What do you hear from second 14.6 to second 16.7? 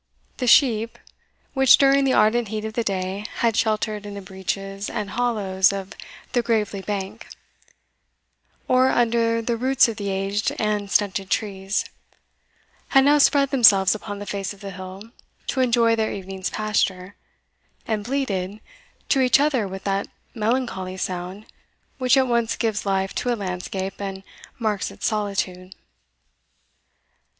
the hill to enjoy their evening's